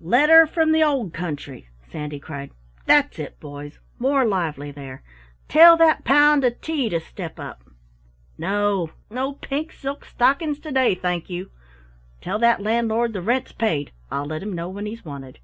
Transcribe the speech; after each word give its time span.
"Letter 0.00 0.46
from 0.46 0.72
the 0.72 0.82
Old 0.82 1.12
Country," 1.12 1.68
Sandy 1.90 2.18
cried. 2.18 2.52
"That's 2.86 3.18
it, 3.18 3.38
boys, 3.38 3.80
more 3.98 4.24
lively 4.24 4.70
there. 4.70 5.02
Tell 5.46 5.76
that 5.76 6.04
Pound 6.06 6.42
of 6.42 6.58
Tea 6.62 6.88
to 6.88 7.00
step 7.00 7.38
up 7.38 7.62
No, 8.38 8.92
no 9.10 9.34
pink 9.34 9.72
silk 9.72 10.06
stockings 10.06 10.58
to 10.60 10.72
day, 10.72 10.94
thank 10.94 11.28
you. 11.28 11.50
Tell 12.22 12.38
that 12.38 12.62
Landlord 12.62 13.12
the 13.12 13.20
rent's 13.20 13.52
paid, 13.52 13.92
I'll 14.10 14.24
let 14.24 14.42
him 14.42 14.54
know 14.54 14.70
when 14.70 14.86
he's 14.86 15.04
wanted. 15.04 15.38